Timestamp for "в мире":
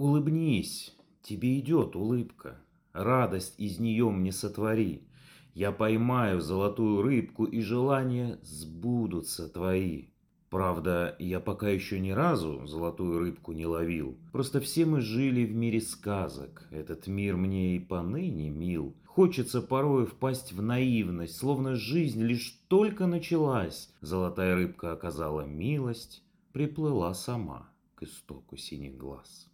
15.44-15.82